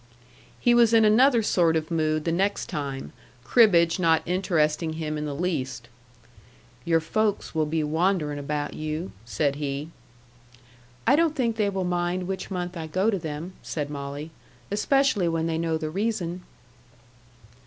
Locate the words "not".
3.99-4.23